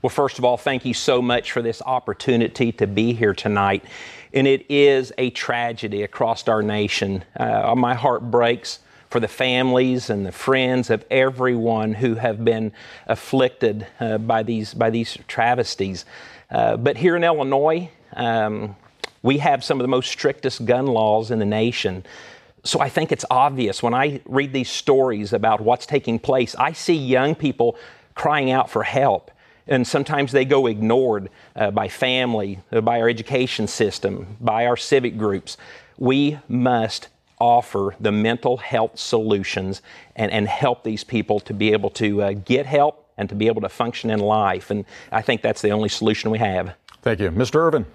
Well, 0.00 0.10
first 0.10 0.38
of 0.38 0.44
all, 0.44 0.56
thank 0.56 0.84
you 0.84 0.94
so 0.94 1.20
much 1.20 1.50
for 1.50 1.60
this 1.60 1.82
opportunity 1.82 2.70
to 2.72 2.86
be 2.86 3.12
here 3.12 3.34
tonight. 3.34 3.84
And 4.32 4.46
it 4.46 4.64
is 4.70 5.12
a 5.18 5.30
tragedy 5.30 6.02
across 6.04 6.46
our 6.46 6.62
nation. 6.62 7.24
Uh, 7.36 7.74
my 7.76 7.94
heart 7.94 8.30
breaks 8.30 8.78
for 9.10 9.20
the 9.20 9.28
families 9.28 10.10
and 10.10 10.24
the 10.24 10.32
friends 10.32 10.90
of 10.90 11.04
everyone 11.10 11.94
who 11.94 12.14
have 12.14 12.44
been 12.44 12.72
afflicted 13.06 13.86
uh, 14.00 14.18
by 14.18 14.42
these 14.42 14.74
by 14.74 14.90
these 14.90 15.16
travesties. 15.26 16.04
Uh, 16.50 16.76
but 16.76 16.96
here 16.96 17.16
in 17.16 17.24
Illinois, 17.24 17.90
um, 18.14 18.76
we 19.22 19.38
have 19.38 19.64
some 19.64 19.80
of 19.80 19.84
the 19.84 19.88
most 19.88 20.10
strictest 20.10 20.64
gun 20.64 20.86
laws 20.86 21.30
in 21.30 21.38
the 21.38 21.46
nation. 21.46 22.04
So 22.64 22.80
I 22.80 22.88
think 22.88 23.12
it's 23.12 23.24
obvious 23.30 23.82
when 23.82 23.94
I 23.94 24.20
read 24.26 24.52
these 24.52 24.70
stories 24.70 25.32
about 25.32 25.60
what's 25.60 25.86
taking 25.86 26.18
place, 26.18 26.54
I 26.56 26.72
see 26.72 26.94
young 26.94 27.34
people 27.34 27.76
crying 28.14 28.50
out 28.50 28.68
for 28.70 28.82
help. 28.82 29.30
And 29.66 29.86
sometimes 29.86 30.32
they 30.32 30.44
go 30.44 30.66
ignored 30.66 31.28
uh, 31.54 31.70
by 31.70 31.88
family, 31.88 32.60
uh, 32.72 32.80
by 32.80 33.00
our 33.00 33.08
education 33.08 33.66
system, 33.66 34.36
by 34.40 34.66
our 34.66 34.76
civic 34.76 35.18
groups. 35.18 35.56
We 35.98 36.38
must 36.48 37.08
offer 37.40 37.94
the 38.00 38.10
mental 38.10 38.56
health 38.56 38.98
solutions 38.98 39.82
and, 40.16 40.32
and 40.32 40.48
help 40.48 40.84
these 40.84 41.04
people 41.04 41.38
to 41.40 41.54
be 41.54 41.72
able 41.72 41.90
to 41.90 42.22
uh, 42.22 42.32
get 42.32 42.66
help 42.66 43.08
and 43.16 43.28
to 43.28 43.34
be 43.34 43.46
able 43.46 43.60
to 43.60 43.68
function 43.68 44.10
in 44.10 44.20
life. 44.20 44.70
And 44.70 44.84
I 45.12 45.22
think 45.22 45.42
that's 45.42 45.60
the 45.60 45.70
only 45.70 45.88
solution 45.88 46.30
we 46.30 46.38
have. 46.38 46.74
Thank 47.02 47.20
you. 47.20 47.30
Mr. 47.30 47.56
Irvin. 47.56 47.86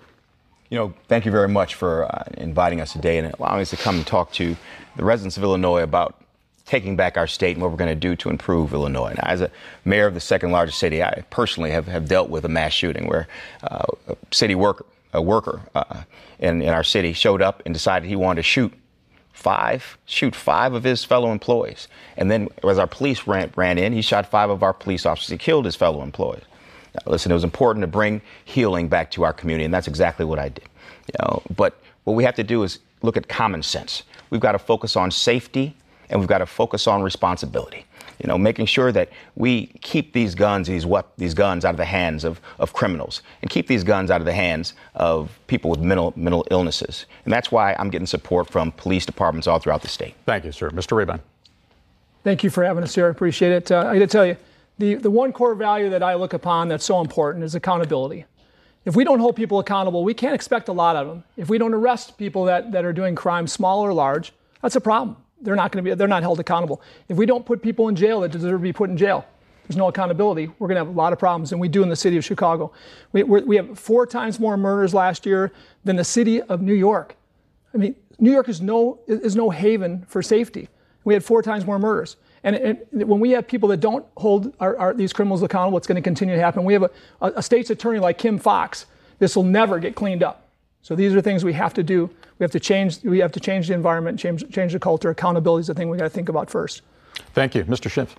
You 0.73 0.79
know, 0.79 0.93
thank 1.07 1.23
you 1.23 1.31
very 1.31 1.49
much 1.49 1.75
for 1.75 2.05
uh, 2.05 2.23
inviting 2.35 2.81
us 2.81 2.93
today 2.93 3.19
and 3.19 3.31
allowing 3.35 3.61
us 3.61 3.69
to 3.69 3.77
come 3.77 3.97
and 3.97 4.07
talk 4.07 4.31
to 4.31 4.57
the 4.95 5.05
residents 5.05 5.37
of 5.37 5.43
Illinois 5.43 5.83
about 5.83 6.19
taking 6.65 6.95
back 6.95 7.15
our 7.15 7.27
state 7.27 7.51
and 7.51 7.61
what 7.61 7.69
we're 7.69 7.77
going 7.77 7.91
to 7.91 7.95
do 7.95 8.15
to 8.15 8.31
improve 8.31 8.73
Illinois. 8.73 9.13
Now, 9.15 9.27
as 9.27 9.41
a 9.41 9.51
mayor 9.85 10.07
of 10.07 10.15
the 10.15 10.19
second 10.19 10.51
largest 10.51 10.79
city, 10.79 11.03
I 11.03 11.25
personally 11.29 11.69
have, 11.69 11.85
have 11.85 12.07
dealt 12.07 12.31
with 12.31 12.43
a 12.43 12.49
mass 12.49 12.73
shooting 12.73 13.05
where 13.05 13.27
uh, 13.61 13.85
a 14.07 14.17
city 14.31 14.55
worker, 14.55 14.87
a 15.13 15.21
worker 15.21 15.61
uh, 15.75 16.05
in, 16.39 16.63
in 16.63 16.69
our 16.69 16.83
city 16.83 17.13
showed 17.13 17.43
up 17.43 17.61
and 17.67 17.75
decided 17.75 18.09
he 18.09 18.15
wanted 18.15 18.37
to 18.37 18.43
shoot 18.43 18.73
five, 19.31 19.99
shoot 20.05 20.33
five 20.33 20.73
of 20.73 20.83
his 20.83 21.03
fellow 21.03 21.31
employees. 21.31 21.87
And 22.17 22.31
then 22.31 22.49
as 22.67 22.79
our 22.79 22.87
police 22.87 23.27
ran, 23.27 23.53
ran 23.55 23.77
in, 23.77 23.93
he 23.93 24.01
shot 24.01 24.25
five 24.25 24.49
of 24.49 24.63
our 24.63 24.73
police 24.73 25.05
officers. 25.05 25.29
He 25.29 25.37
killed 25.37 25.65
his 25.65 25.75
fellow 25.75 26.01
employees. 26.01 26.45
Now, 26.95 27.11
listen, 27.11 27.31
it 27.31 27.35
was 27.35 27.43
important 27.43 27.81
to 27.83 27.87
bring 27.87 28.21
healing 28.45 28.87
back 28.87 29.11
to 29.11 29.23
our 29.23 29.33
community, 29.33 29.65
and 29.65 29.73
that's 29.73 29.87
exactly 29.87 30.25
what 30.25 30.39
I 30.39 30.49
did. 30.49 30.65
You 31.07 31.13
know, 31.19 31.41
but 31.55 31.79
what 32.03 32.13
we 32.13 32.23
have 32.23 32.35
to 32.35 32.43
do 32.43 32.63
is 32.63 32.79
look 33.01 33.17
at 33.17 33.27
common 33.27 33.63
sense. 33.63 34.03
We've 34.29 34.41
got 34.41 34.53
to 34.53 34.59
focus 34.59 34.95
on 34.95 35.11
safety, 35.11 35.75
and 36.09 36.19
we've 36.19 36.29
got 36.29 36.39
to 36.39 36.45
focus 36.45 36.87
on 36.87 37.01
responsibility. 37.01 37.85
You 38.21 38.27
know, 38.27 38.37
making 38.37 38.67
sure 38.67 38.91
that 38.91 39.09
we 39.35 39.67
keep 39.81 40.13
these 40.13 40.35
guns, 40.35 40.67
these 40.67 40.85
what, 40.85 41.11
these 41.17 41.33
guns 41.33 41.65
out 41.65 41.71
of 41.71 41.77
the 41.77 41.85
hands 41.85 42.23
of, 42.23 42.39
of 42.59 42.71
criminals, 42.71 43.21
and 43.41 43.49
keep 43.49 43.67
these 43.67 43.83
guns 43.83 44.11
out 44.11 44.21
of 44.21 44.25
the 44.25 44.33
hands 44.33 44.73
of 44.95 45.37
people 45.47 45.69
with 45.69 45.79
mental 45.79 46.13
mental 46.15 46.45
illnesses. 46.51 47.05
And 47.25 47.33
that's 47.33 47.51
why 47.51 47.75
I'm 47.79 47.89
getting 47.89 48.07
support 48.07 48.49
from 48.49 48.71
police 48.73 49.05
departments 49.05 49.47
all 49.47 49.59
throughout 49.59 49.81
the 49.81 49.87
state. 49.87 50.15
Thank 50.25 50.45
you, 50.45 50.51
sir. 50.51 50.69
Mr. 50.69 50.95
Rabine. 50.95 51.19
Thank 52.23 52.43
you 52.43 52.49
for 52.49 52.63
having 52.63 52.83
us 52.83 52.95
here. 52.95 53.07
I 53.07 53.09
appreciate 53.09 53.51
it. 53.51 53.71
Uh, 53.71 53.79
I 53.79 53.93
got 53.93 53.99
to 53.99 54.07
tell 54.07 54.25
you 54.25 54.37
the, 54.77 54.95
the 54.95 55.11
one 55.11 55.31
core 55.31 55.55
value 55.55 55.89
that 55.89 56.03
I 56.03 56.15
look 56.15 56.33
upon 56.33 56.67
that's 56.67 56.85
so 56.85 56.99
important 56.99 57.43
is 57.43 57.55
accountability. 57.55 58.25
If 58.85 58.95
we 58.95 59.03
don't 59.03 59.19
hold 59.19 59.35
people 59.35 59.59
accountable, 59.59 60.03
we 60.03 60.13
can't 60.13 60.35
expect 60.35 60.67
a 60.67 60.73
lot 60.73 60.95
of 60.95 61.07
them. 61.07 61.23
If 61.37 61.49
we 61.49 61.57
don't 61.57 61.73
arrest 61.73 62.17
people 62.17 62.45
that, 62.45 62.71
that 62.73 62.83
are 62.83 62.91
doing 62.91 63.15
crime, 63.15 63.47
small 63.47 63.81
or 63.81 63.93
large, 63.93 64.33
that's 64.61 64.75
a 64.75 64.81
problem. 64.81 65.17
They're 65.41 65.55
not 65.55 65.71
going 65.71 65.83
to 65.83 65.91
be 65.91 65.95
they're 65.95 66.07
not 66.07 66.23
held 66.23 66.39
accountable. 66.39 66.81
If 67.09 67.17
we 67.17 67.25
don't 67.25 67.45
put 67.45 67.61
people 67.61 67.89
in 67.89 67.95
jail 67.95 68.21
that 68.21 68.31
deserve 68.31 68.51
to 68.51 68.57
be 68.59 68.73
put 68.73 68.89
in 68.89 68.97
jail, 68.97 69.25
there's 69.67 69.77
no 69.77 69.87
accountability. 69.87 70.47
We're 70.59 70.67
going 70.67 70.75
to 70.75 70.85
have 70.85 70.87
a 70.87 70.97
lot 70.97 71.13
of 71.13 71.19
problems, 71.19 71.51
and 71.51 71.59
we 71.59 71.67
do 71.67 71.83
in 71.83 71.89
the 71.89 71.95
city 71.95 72.17
of 72.17 72.25
Chicago. 72.25 72.71
We, 73.11 73.23
we 73.23 73.55
have 73.57 73.77
four 73.77 74.05
times 74.05 74.39
more 74.39 74.57
murders 74.57 74.93
last 74.93 75.25
year 75.25 75.51
than 75.83 75.95
the 75.95 76.03
city 76.03 76.41
of 76.41 76.61
New 76.61 76.73
York. 76.73 77.15
I 77.73 77.77
mean, 77.77 77.95
New 78.19 78.31
York 78.31 78.49
is 78.49 78.61
no 78.61 78.99
is 79.07 79.35
no 79.35 79.49
haven 79.49 80.05
for 80.07 80.21
safety. 80.21 80.69
We 81.03 81.13
had 81.13 81.23
four 81.23 81.41
times 81.41 81.65
more 81.65 81.79
murders. 81.79 82.15
And, 82.43 82.55
and, 82.55 82.79
when 82.91 83.19
we 83.19 83.31
have 83.31 83.47
people 83.47 83.69
that 83.69 83.79
don't 83.79 84.05
hold 84.17 84.53
our, 84.59 84.77
our, 84.77 84.93
these 84.93 85.13
criminals 85.13 85.41
accountable, 85.43 85.77
it's 85.77 85.87
going 85.87 85.95
to 85.95 86.01
continue 86.01 86.35
to 86.35 86.41
happen. 86.41 86.63
We 86.63 86.73
have 86.73 86.83
a, 86.83 86.91
a, 87.21 87.41
state's 87.41 87.69
attorney 87.69 87.99
like 87.99 88.17
Kim 88.17 88.37
Foxx. 88.37 88.85
This 89.19 89.35
will 89.35 89.43
never 89.43 89.79
get 89.79 89.95
cleaned 89.95 90.23
up. 90.23 90.49
So 90.81 90.95
these 90.95 91.15
are 91.15 91.21
things 91.21 91.45
we 91.45 91.53
have 91.53 91.73
to 91.75 91.83
do. 91.83 92.09
We 92.39 92.43
have 92.43 92.51
to 92.51 92.59
change. 92.59 93.01
We 93.03 93.19
have 93.19 93.31
to 93.33 93.39
change 93.39 93.69
the 93.69 93.73
environment, 93.73 94.19
change, 94.19 94.49
change 94.51 94.73
the 94.73 94.79
culture. 94.79 95.09
Accountability 95.09 95.61
is 95.61 95.67
the 95.67 95.73
thing 95.73 95.89
we 95.89 95.97
got 95.97 96.03
to 96.03 96.09
think 96.09 96.27
about 96.27 96.49
first. 96.49 96.81
Thank 97.33 97.55
you, 97.55 97.63
Mr. 97.63 97.89
Schimpf. 97.89 98.15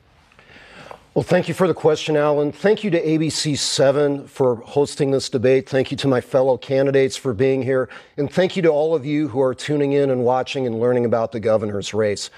Well, 1.14 1.22
thank 1.22 1.46
you 1.46 1.54
for 1.54 1.68
the 1.68 1.74
question, 1.74 2.16
Alan. 2.16 2.50
Thank 2.50 2.82
you 2.82 2.90
to 2.90 3.00
ABC7 3.00 4.28
for 4.28 4.56
hosting 4.56 5.12
this 5.12 5.28
debate. 5.28 5.68
Thank 5.68 5.92
you 5.92 5.96
to 5.98 6.08
my 6.08 6.20
fellow 6.20 6.56
candidates 6.56 7.16
for 7.16 7.32
being 7.32 7.62
here. 7.62 7.88
And 8.16 8.32
thank 8.32 8.56
you 8.56 8.62
to 8.62 8.68
all 8.68 8.96
of 8.96 9.06
you 9.06 9.28
who 9.28 9.40
are 9.40 9.54
tuning 9.54 9.92
in 9.92 10.10
and 10.10 10.24
watching 10.24 10.66
and 10.66 10.80
learning 10.80 11.04
about 11.04 11.30
the 11.30 11.38
governor's 11.38 11.94
race 11.94 12.30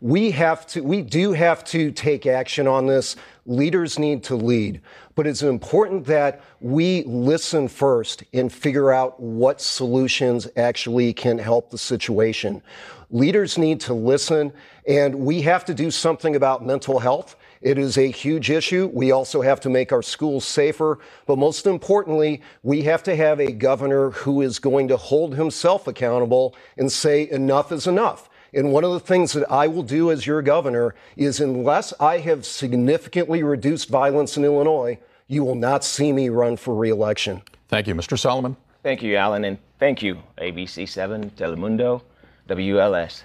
we 0.00 0.30
have 0.30 0.66
to, 0.68 0.82
we 0.82 1.02
do 1.02 1.32
have 1.32 1.62
to 1.64 1.90
take 1.90 2.26
action 2.26 2.66
on 2.66 2.86
this. 2.86 3.16
Leaders 3.46 3.98
need 3.98 4.22
to 4.24 4.36
lead. 4.36 4.80
But 5.14 5.26
it's 5.26 5.42
important 5.42 6.06
that 6.06 6.40
we 6.60 7.02
listen 7.04 7.68
first 7.68 8.22
and 8.32 8.50
figure 8.50 8.92
out 8.92 9.20
what 9.20 9.60
solutions 9.60 10.48
actually 10.56 11.12
can 11.12 11.38
help 11.38 11.70
the 11.70 11.78
situation. 11.78 12.62
Leaders 13.10 13.58
need 13.58 13.80
to 13.80 13.92
listen, 13.92 14.52
and 14.86 15.14
we 15.16 15.42
have 15.42 15.64
to 15.64 15.74
do 15.74 15.90
something 15.90 16.36
about 16.36 16.64
mental 16.64 17.00
health. 17.00 17.36
It 17.60 17.76
is 17.76 17.98
a 17.98 18.06
huge 18.06 18.50
issue. 18.50 18.88
We 18.94 19.10
also 19.10 19.42
have 19.42 19.60
to 19.60 19.68
make 19.68 19.92
our 19.92 20.00
schools 20.00 20.46
safer. 20.46 20.98
But 21.26 21.36
most 21.36 21.66
importantly, 21.66 22.40
we 22.62 22.82
have 22.82 23.02
to 23.02 23.16
have 23.16 23.40
a 23.40 23.52
governor 23.52 24.12
who 24.12 24.40
is 24.40 24.58
going 24.58 24.88
to 24.88 24.96
hold 24.96 25.34
himself 25.34 25.86
accountable 25.86 26.54
and 26.78 26.90
say 26.90 27.28
enough 27.28 27.72
is 27.72 27.86
enough. 27.86 28.29
And 28.52 28.72
one 28.72 28.84
of 28.84 28.92
the 28.92 29.00
things 29.00 29.32
that 29.34 29.50
I 29.50 29.68
will 29.68 29.82
do 29.82 30.10
as 30.10 30.26
your 30.26 30.42
governor 30.42 30.94
is 31.16 31.40
unless 31.40 31.92
I 32.00 32.18
have 32.18 32.44
significantly 32.44 33.42
reduced 33.42 33.88
violence 33.88 34.36
in 34.36 34.44
Illinois, 34.44 34.98
you 35.28 35.44
will 35.44 35.54
not 35.54 35.84
see 35.84 36.12
me 36.12 36.28
run 36.28 36.56
for 36.56 36.74
reelection. 36.74 37.42
Thank 37.68 37.86
you. 37.86 37.94
Mr. 37.94 38.18
Solomon. 38.18 38.56
Thank 38.82 39.02
you, 39.02 39.16
Alan, 39.16 39.44
and 39.44 39.58
thank 39.78 40.02
you, 40.02 40.18
ABC7, 40.38 41.32
Telemundo, 41.32 42.02
WLS. 42.48 43.22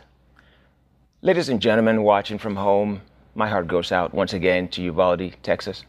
Ladies 1.22 1.50
and 1.50 1.62
gentlemen 1.62 2.03
watching 2.03 2.38
from 2.38 2.55
home, 2.55 3.01
my 3.34 3.48
heart 3.50 3.67
goes 3.67 3.91
out 3.91 4.13
once 4.13 4.34
again 4.34 4.67
to 4.70 4.82
Uvalde, 4.84 5.34
Texas, 5.41 5.84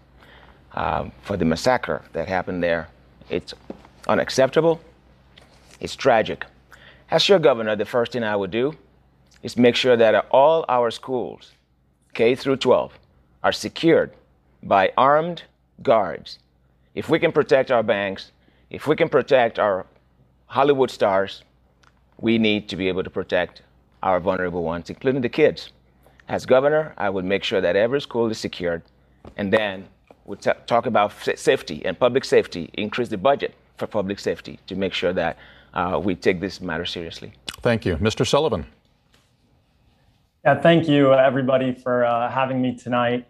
uh, 0.74 1.10
for 1.22 1.36
the 1.36 1.44
massacre 1.44 2.02
that 2.12 2.28
happened 2.28 2.62
there. 2.62 2.88
It's 3.28 3.52
unacceptable. 4.08 4.80
It's 5.80 5.96
tragic. 5.96 6.46
As 7.10 7.28
your 7.28 7.38
governor, 7.38 7.76
the 7.76 7.84
first 7.84 8.12
thing 8.12 8.24
I 8.24 8.36
would 8.36 8.50
do 8.50 8.74
is 9.46 9.56
make 9.56 9.76
sure 9.76 9.96
that 9.96 10.26
all 10.32 10.64
our 10.68 10.90
schools, 10.90 11.52
K 12.14 12.34
through 12.34 12.56
12, 12.56 12.98
are 13.44 13.52
secured 13.52 14.10
by 14.64 14.92
armed 14.96 15.44
guards. 15.84 16.40
If 16.96 17.08
we 17.08 17.20
can 17.20 17.30
protect 17.30 17.70
our 17.70 17.84
banks, 17.84 18.32
if 18.70 18.88
we 18.88 18.96
can 18.96 19.08
protect 19.08 19.60
our 19.60 19.86
Hollywood 20.46 20.90
stars, 20.90 21.44
we 22.18 22.38
need 22.38 22.68
to 22.70 22.76
be 22.76 22.88
able 22.88 23.04
to 23.04 23.10
protect 23.10 23.62
our 24.02 24.18
vulnerable 24.18 24.64
ones, 24.64 24.90
including 24.90 25.22
the 25.22 25.28
kids. 25.28 25.70
As 26.28 26.44
governor, 26.44 26.92
I 26.96 27.08
would 27.08 27.24
make 27.24 27.44
sure 27.44 27.60
that 27.60 27.76
every 27.76 28.00
school 28.00 28.28
is 28.28 28.38
secured, 28.38 28.82
and 29.36 29.52
then 29.52 29.86
we 30.24 30.36
t- 30.38 30.50
talk 30.66 30.86
about 30.86 31.12
safety 31.36 31.86
and 31.86 31.96
public 31.96 32.24
safety, 32.24 32.68
increase 32.72 33.10
the 33.10 33.22
budget 33.30 33.54
for 33.76 33.86
public 33.86 34.18
safety 34.18 34.58
to 34.66 34.74
make 34.74 34.92
sure 34.92 35.12
that 35.12 35.36
uh, 35.74 36.00
we 36.02 36.16
take 36.16 36.40
this 36.40 36.60
matter 36.60 36.84
seriously. 36.84 37.32
Thank 37.62 37.86
you. 37.86 37.96
Mr. 37.98 38.26
Sullivan. 38.26 38.66
Yeah, 40.46 40.54
thank 40.54 40.86
you, 40.86 41.12
everybody, 41.12 41.72
for 41.72 42.04
uh, 42.04 42.30
having 42.30 42.62
me 42.62 42.76
tonight. 42.76 43.26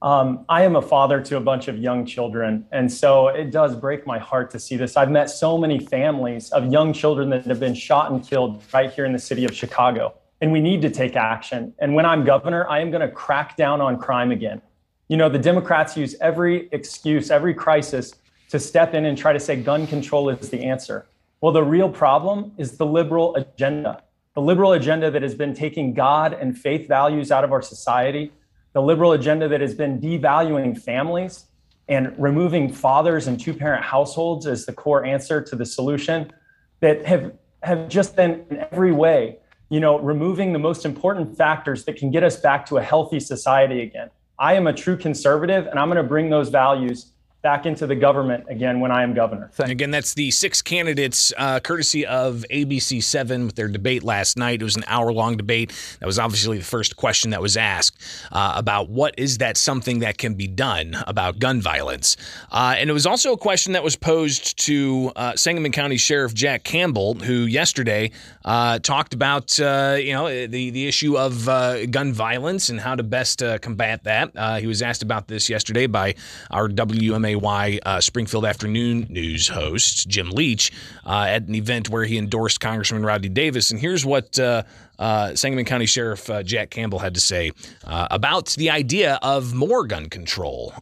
Um, 0.00 0.46
I 0.48 0.62
am 0.62 0.76
a 0.76 0.80
father 0.80 1.20
to 1.20 1.36
a 1.36 1.40
bunch 1.40 1.68
of 1.68 1.76
young 1.76 2.06
children, 2.06 2.64
and 2.72 2.90
so 2.90 3.28
it 3.28 3.50
does 3.50 3.76
break 3.76 4.06
my 4.06 4.18
heart 4.18 4.50
to 4.52 4.58
see 4.58 4.78
this. 4.78 4.96
I've 4.96 5.10
met 5.10 5.28
so 5.28 5.58
many 5.58 5.78
families 5.78 6.50
of 6.52 6.72
young 6.72 6.94
children 6.94 7.28
that 7.28 7.44
have 7.44 7.60
been 7.60 7.74
shot 7.74 8.12
and 8.12 8.26
killed 8.26 8.62
right 8.72 8.90
here 8.90 9.04
in 9.04 9.12
the 9.12 9.18
city 9.18 9.44
of 9.44 9.54
Chicago, 9.54 10.14
and 10.40 10.50
we 10.52 10.62
need 10.62 10.80
to 10.80 10.90
take 10.90 11.16
action. 11.16 11.74
And 11.80 11.94
when 11.94 12.06
I'm 12.06 12.24
governor, 12.24 12.66
I 12.66 12.80
am 12.80 12.90
going 12.90 13.06
to 13.06 13.14
crack 13.14 13.58
down 13.58 13.82
on 13.82 13.98
crime 13.98 14.30
again. 14.30 14.62
You 15.08 15.18
know, 15.18 15.28
the 15.28 15.38
Democrats 15.38 15.98
use 15.98 16.16
every 16.22 16.70
excuse, 16.72 17.30
every 17.30 17.52
crisis 17.52 18.14
to 18.48 18.58
step 18.58 18.94
in 18.94 19.04
and 19.04 19.18
try 19.18 19.34
to 19.34 19.40
say 19.40 19.56
gun 19.56 19.86
control 19.86 20.30
is 20.30 20.48
the 20.48 20.64
answer. 20.64 21.08
Well, 21.42 21.52
the 21.52 21.62
real 21.62 21.90
problem 21.90 22.52
is 22.56 22.78
the 22.78 22.86
liberal 22.86 23.36
agenda. 23.36 24.03
The 24.34 24.40
liberal 24.40 24.72
agenda 24.72 25.12
that 25.12 25.22
has 25.22 25.34
been 25.34 25.54
taking 25.54 25.94
God 25.94 26.32
and 26.32 26.58
faith 26.58 26.88
values 26.88 27.30
out 27.30 27.44
of 27.44 27.52
our 27.52 27.62
society, 27.62 28.32
the 28.72 28.82
liberal 28.82 29.12
agenda 29.12 29.48
that 29.48 29.60
has 29.60 29.74
been 29.74 30.00
devaluing 30.00 30.76
families 30.80 31.46
and 31.88 32.12
removing 32.18 32.72
fathers 32.72 33.28
and 33.28 33.38
two 33.38 33.54
parent 33.54 33.84
households 33.84 34.46
as 34.46 34.66
the 34.66 34.72
core 34.72 35.04
answer 35.04 35.40
to 35.40 35.54
the 35.54 35.64
solution, 35.64 36.32
that 36.80 37.04
have, 37.06 37.32
have 37.62 37.88
just 37.88 38.16
been 38.16 38.44
in 38.50 38.66
every 38.72 38.90
way, 38.90 39.36
you 39.68 39.78
know, 39.78 40.00
removing 40.00 40.52
the 40.52 40.58
most 40.58 40.84
important 40.84 41.36
factors 41.36 41.84
that 41.84 41.96
can 41.96 42.10
get 42.10 42.24
us 42.24 42.36
back 42.36 42.66
to 42.66 42.78
a 42.78 42.82
healthy 42.82 43.20
society 43.20 43.82
again. 43.82 44.10
I 44.38 44.54
am 44.54 44.66
a 44.66 44.72
true 44.72 44.96
conservative 44.96 45.68
and 45.68 45.78
I'm 45.78 45.88
going 45.88 46.02
to 46.02 46.08
bring 46.08 46.28
those 46.28 46.48
values 46.48 47.12
back 47.44 47.66
into 47.66 47.86
the 47.86 47.94
government 47.94 48.42
again 48.48 48.80
when 48.80 48.90
I 48.90 49.02
am 49.02 49.12
governor. 49.12 49.50
And 49.58 49.70
Again, 49.70 49.90
that's 49.90 50.14
the 50.14 50.30
six 50.30 50.62
candidates, 50.62 51.30
uh, 51.36 51.60
courtesy 51.60 52.06
of 52.06 52.42
ABC7 52.50 53.44
with 53.44 53.54
their 53.54 53.68
debate 53.68 54.02
last 54.02 54.38
night. 54.38 54.62
It 54.62 54.64
was 54.64 54.76
an 54.76 54.84
hour 54.86 55.12
long 55.12 55.36
debate. 55.36 55.70
That 56.00 56.06
was 56.06 56.18
obviously 56.18 56.56
the 56.56 56.64
first 56.64 56.96
question 56.96 57.32
that 57.32 57.42
was 57.42 57.58
asked 57.58 58.02
uh, 58.32 58.54
about 58.56 58.88
what 58.88 59.14
is 59.18 59.38
that 59.38 59.58
something 59.58 59.98
that 59.98 60.16
can 60.16 60.34
be 60.34 60.46
done 60.46 60.96
about 61.06 61.38
gun 61.38 61.60
violence. 61.60 62.16
Uh, 62.50 62.76
and 62.78 62.88
it 62.88 62.94
was 62.94 63.04
also 63.04 63.34
a 63.34 63.36
question 63.36 63.74
that 63.74 63.84
was 63.84 63.94
posed 63.94 64.58
to 64.60 65.12
uh, 65.14 65.36
Sangamon 65.36 65.70
County 65.70 65.98
Sheriff 65.98 66.32
Jack 66.32 66.64
Campbell, 66.64 67.12
who 67.12 67.44
yesterday 67.44 68.10
uh, 68.46 68.78
talked 68.78 69.12
about 69.12 69.60
uh, 69.60 69.98
you 70.00 70.14
know 70.14 70.46
the 70.46 70.70
the 70.70 70.88
issue 70.88 71.18
of 71.18 71.44
gun 71.90 72.14
violence 72.14 72.70
and 72.70 72.80
how 72.80 72.94
to 72.94 73.02
best 73.02 73.42
combat 73.60 74.04
that. 74.04 74.60
he 74.62 74.66
was 74.66 74.80
asked 74.80 75.02
about 75.02 75.28
this 75.28 75.50
yesterday 75.50 75.86
by 75.86 76.14
our 76.50 76.70
WMA 76.70 77.33
KY 77.40 77.80
uh, 77.84 78.00
Springfield 78.00 78.44
Afternoon 78.44 79.06
News 79.08 79.48
host, 79.48 80.08
Jim 80.08 80.30
Leach, 80.30 80.72
uh, 81.04 81.26
at 81.28 81.42
an 81.42 81.54
event 81.54 81.88
where 81.88 82.04
he 82.04 82.18
endorsed 82.18 82.60
Congressman 82.60 83.02
Rodney 83.02 83.28
Davis. 83.28 83.70
And 83.70 83.80
here's 83.80 84.04
what 84.04 84.38
uh, 84.38 84.62
uh 84.98 85.34
Sangamon 85.34 85.64
County 85.64 85.86
Sheriff 85.86 86.28
uh, 86.30 86.42
Jack 86.42 86.70
Campbell 86.70 86.98
had 86.98 87.14
to 87.14 87.20
say 87.20 87.52
about 87.84 88.50
the 88.50 88.70
idea 88.70 89.18
of 89.22 89.54
more 89.54 89.86
gun 89.86 90.08
control 90.08 90.72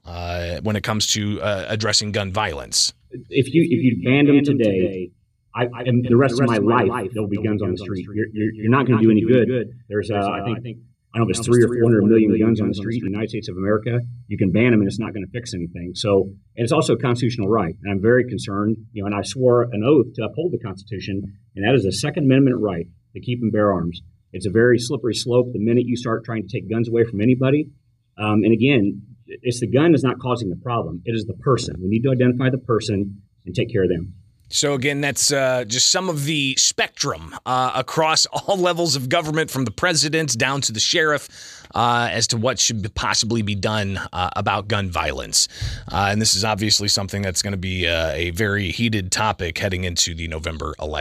when 0.62 0.76
it 0.76 0.82
comes 0.82 1.06
to 1.09 1.40
addressing 1.42 2.12
gun 2.12 2.32
violence. 2.32 2.92
If 3.28 3.52
you 3.52 3.62
if 3.62 3.82
you 3.82 4.02
banned 4.04 4.28
them 4.28 4.42
today, 4.44 5.11
I, 5.54 5.64
and 5.85 6.04
the 6.04 6.16
rest 6.16 6.40
of 6.40 6.47
my 6.47 6.56
life, 6.59 7.11
there'll 7.12 7.28
be 7.28 7.42
guns 7.42 7.62
on 7.62 7.73
the 7.73 7.76
street. 7.76 8.06
You're, 8.14 8.26
you're, 8.32 8.52
you're 8.54 8.71
not 8.71 8.87
going 8.87 8.99
to 8.99 9.04
do 9.04 9.11
any 9.11 9.21
good. 9.21 9.75
There's, 9.88 10.11
uh, 10.11 10.16
I 10.16 10.59
think, 10.61 10.78
I 11.14 11.19
don't 11.19 11.28
know 11.28 11.33
if 11.33 11.38
it's 11.38 11.47
three 11.47 11.62
or 11.62 11.69
four 11.69 11.85
hundred 11.85 12.04
million 12.04 12.38
guns 12.40 12.61
on 12.61 12.69
the 12.69 12.75
street 12.75 13.02
in 13.02 13.07
the 13.07 13.11
United 13.12 13.28
States 13.28 13.49
of 13.49 13.57
America. 13.57 14.00
You 14.28 14.38
can 14.38 14.50
ban 14.50 14.71
them, 14.73 14.81
and 14.81 14.88
it's 14.88 14.99
not 14.99 15.12
going 15.12 15.25
to 15.25 15.31
fix 15.31 15.52
anything. 15.52 15.92
So, 15.95 16.33
and 16.57 16.64
it's 16.64 16.73
also 16.73 16.95
a 16.95 16.99
constitutional 16.99 17.49
right, 17.49 17.75
and 17.83 17.92
I'm 17.92 18.00
very 18.00 18.25
concerned. 18.25 18.76
You 18.92 19.02
know, 19.02 19.07
and 19.07 19.14
I 19.14 19.21
swore 19.23 19.69
an 19.73 19.85
oath 19.85 20.14
to 20.14 20.25
uphold 20.25 20.52
the 20.52 20.59
Constitution, 20.59 21.23
and 21.54 21.69
that 21.69 21.75
is 21.75 21.85
a 21.85 21.92
Second 21.92 22.25
Amendment 22.25 22.57
right 22.61 22.87
to 23.12 23.21
keep 23.21 23.40
and 23.42 23.52
bear 23.52 23.73
arms. 23.73 24.00
It's 24.33 24.47
a 24.47 24.50
very 24.50 24.78
slippery 24.78 25.14
slope 25.14 25.52
the 25.52 25.59
minute 25.59 25.85
you 25.87 25.97
start 25.97 26.25
trying 26.25 26.49
to 26.49 26.49
take 26.49 26.71
guns 26.71 26.88
away 26.88 27.04
from 27.04 27.21
anybody. 27.21 27.69
Um, 28.16 28.40
and 28.45 28.52
again, 28.52 29.02
it's 29.26 29.61
the 29.61 29.66
gun 29.66 29.95
is 29.95 30.02
not 30.02 30.19
causing 30.19 30.49
the 30.49 30.57
problem; 30.57 31.02
it 31.04 31.14
is 31.14 31.26
the 31.26 31.35
person. 31.35 31.76
We 31.78 31.88
need 31.88 32.04
to 32.04 32.11
identify 32.11 32.49
the 32.49 32.59
person 32.59 33.21
and 33.45 33.54
take 33.54 33.71
care 33.71 33.83
of 33.83 33.90
them. 33.90 34.14
So, 34.52 34.75
again, 34.75 35.00
that's 35.00 35.32
uh, 35.32 35.64
just 35.64 35.88
some 35.88 36.11
of 36.11 36.25
the 36.25 36.54
spectrum 36.56 37.35
uh, 37.47 37.73
across 37.75 38.26
all 38.26 38.59
levels 38.59 38.97
of 38.97 39.09
government, 39.09 39.50
from 39.50 39.64
the 39.64 39.71
president 39.71 40.37
down 40.37 40.61
to 40.62 40.73
the 40.73 40.80
sheriff, 40.80 41.66
uh, 41.75 42.09
as 42.12 42.26
to 42.28 42.37
what 42.37 42.59
should 42.59 42.94
possibly 42.94 43.40
be 43.40 43.54
done 43.54 43.99
uh, 44.12 44.28
about 44.37 44.68
gun 44.68 44.90
violence. 44.90 45.49
Uh, 45.90 46.09
and 46.11 46.21
this 46.21 46.35
is 46.35 46.44
obviously 46.44 46.88
something 46.88 47.23
that's 47.23 47.40
going 47.40 47.52
to 47.52 47.56
be 47.56 47.88
uh, 47.88 48.11
a 48.11 48.30
very 48.30 48.71
heated 48.71 49.11
topic 49.11 49.56
heading 49.56 49.85
into 49.85 50.14
the 50.14 50.28
November 50.28 50.75
election. 50.78 50.92